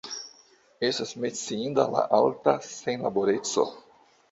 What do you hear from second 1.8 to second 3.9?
la alta senlaboreco.